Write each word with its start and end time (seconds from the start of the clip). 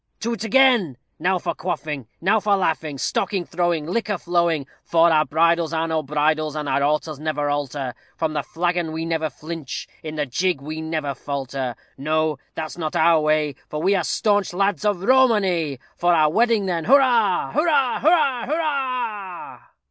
To 0.21 0.35
't 0.35 0.43
again! 0.47 0.97
Now 1.19 1.37
for 1.37 1.53
quaffing, 1.53 2.07
Now 2.19 2.39
for 2.39 2.55
laughing, 2.55 2.97
Stocking 2.97 3.45
throwing, 3.45 3.85
Liquor 3.85 4.17
flowing; 4.17 4.65
For 4.83 5.11
our 5.11 5.25
bridals 5.25 5.73
are 5.73 5.87
no 5.87 6.01
bridles, 6.01 6.55
and 6.55 6.67
our 6.67 6.81
altars 6.81 7.19
never 7.19 7.51
alter; 7.51 7.93
From 8.17 8.33
the 8.33 8.41
flagon 8.41 8.95
never 9.07 9.29
flinch 9.29 9.87
we, 10.01 10.09
in 10.09 10.15
the 10.15 10.25
jig 10.25 10.59
we 10.59 10.81
never 10.81 11.13
falter. 11.13 11.75
No! 11.99 12.39
that's 12.55 12.79
not 12.79 12.95
our 12.95 13.19
way, 13.21 13.53
for 13.69 13.79
we 13.79 13.93
Are 13.93 14.03
staunch 14.03 14.53
lads 14.53 14.85
of 14.85 15.03
Romany. 15.03 15.77
For 15.97 16.15
our 16.15 16.31
wedding, 16.31 16.65
then, 16.65 16.85
hurrah! 16.85 17.51
Hurrah! 17.51 17.99
hurrah! 17.99 18.45
hurrah! 18.47 19.59